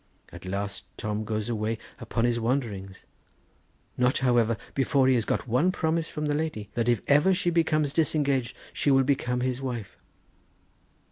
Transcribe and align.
At 0.31 0.45
last 0.47 0.85
Tom 0.97 1.25
goes 1.25 1.47
away 1.47 1.77
upon 1.99 2.25
his 2.25 2.39
wanderings, 2.39 3.05
not, 3.99 4.17
however, 4.17 4.57
before 4.73 5.07
he 5.07 5.13
has 5.13 5.25
got 5.25 5.47
one 5.47 5.71
promise 5.71 6.07
from 6.09 6.25
the 6.25 6.33
lady, 6.33 6.71
that 6.73 6.89
if 6.89 7.01
ever 7.05 7.35
she 7.35 7.51
becomes 7.51 7.93
disengaged 7.93 8.57
she 8.73 8.89
will 8.89 9.03
become 9.03 9.41
his 9.41 9.61
wife. 9.61 9.99